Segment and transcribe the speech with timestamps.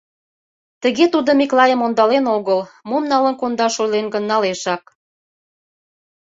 [0.81, 2.59] Тыге тудо Миклайым ондален огыл,
[2.89, 4.83] мом налын кондаш ойлен гын, налешак.